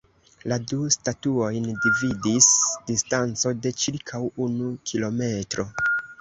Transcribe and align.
La 0.51 0.55
du 0.69 0.77
statuojn 0.93 1.67
dividis 1.83 2.47
distanco 2.87 3.53
de 3.67 3.73
ĉirkaŭ 3.85 4.23
unu 4.47 4.73
kilometro. 4.93 5.69